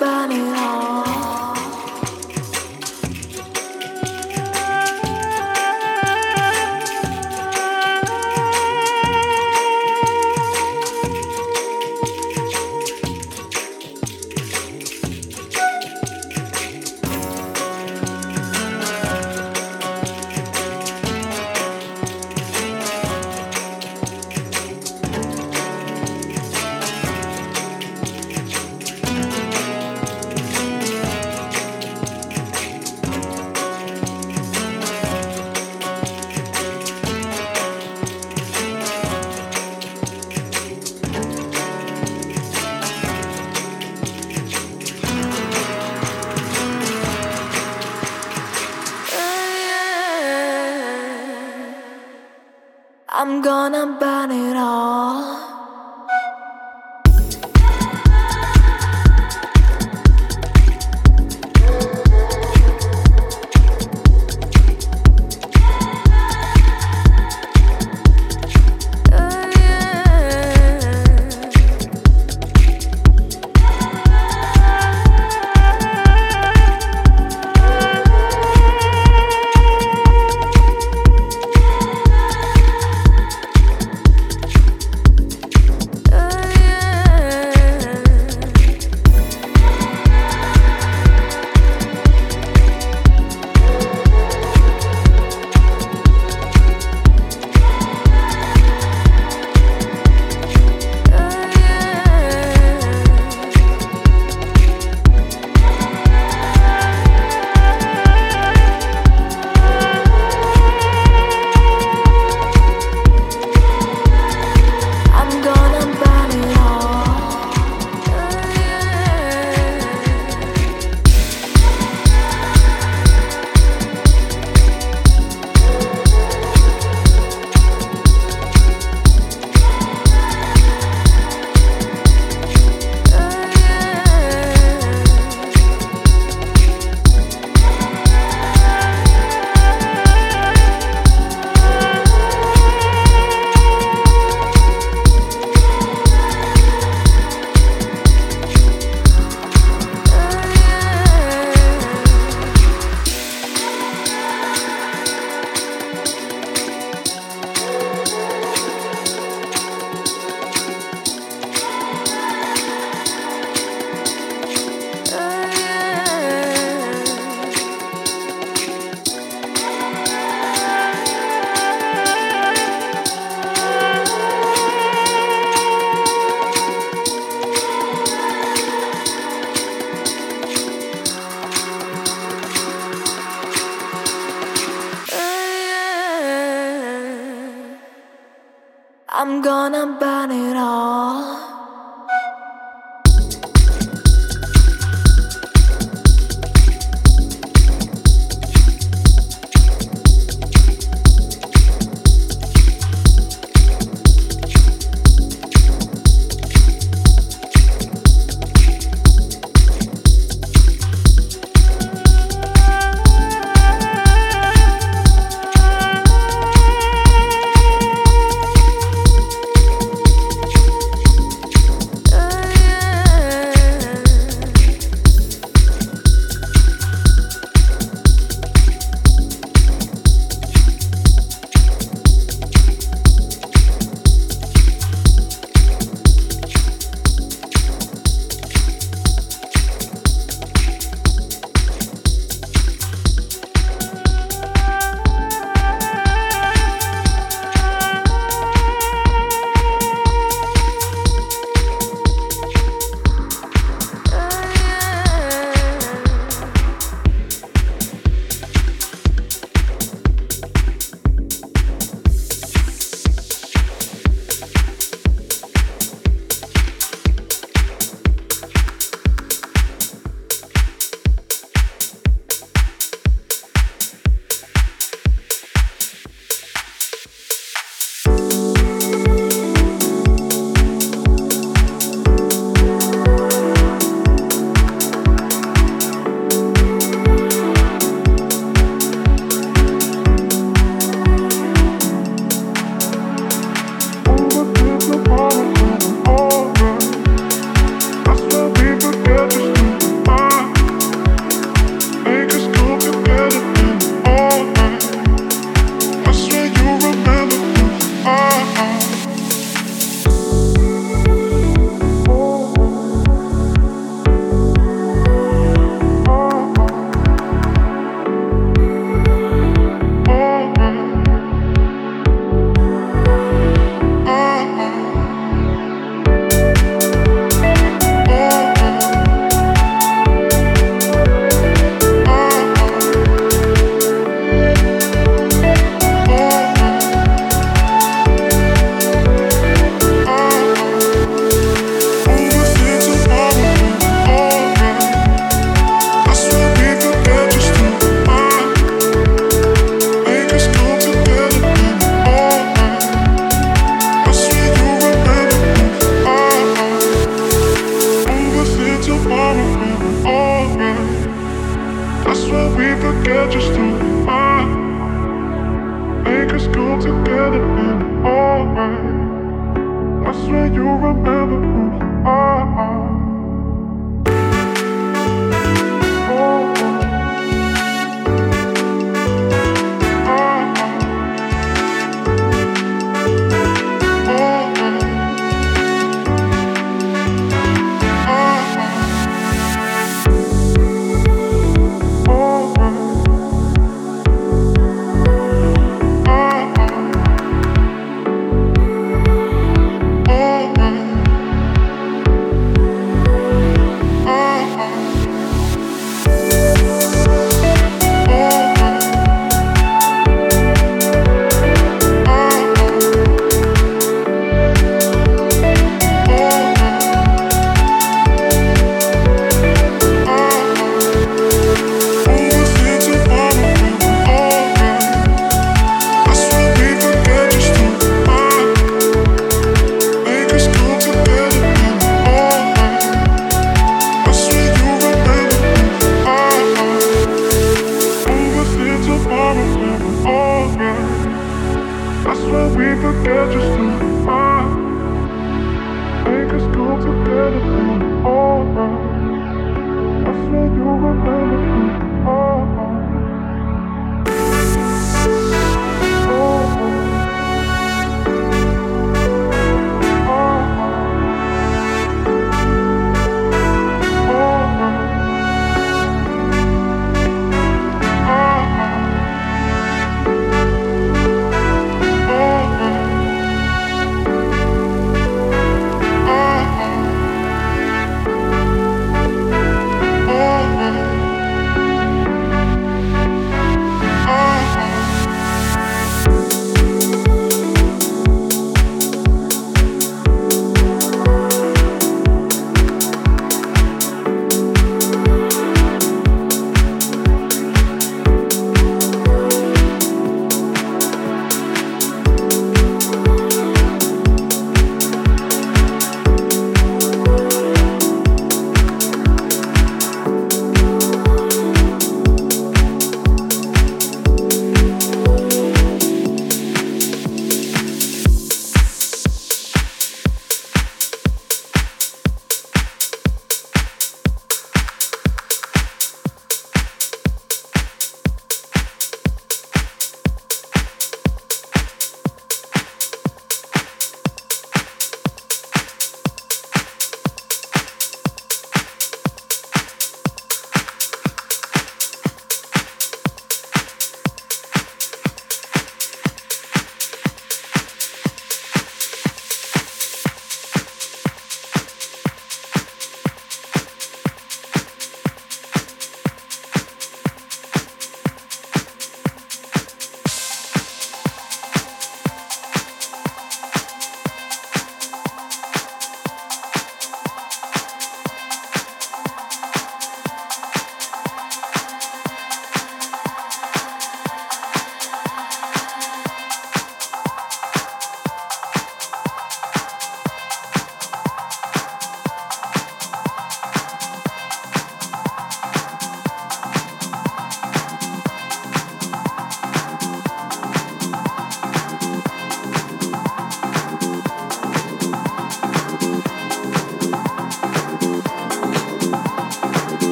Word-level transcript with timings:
body 0.00 0.45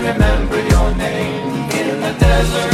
remember 0.00 0.56
your 0.56 0.94
name 0.94 1.70
in 1.72 2.00
the 2.00 2.16
desert. 2.18 2.69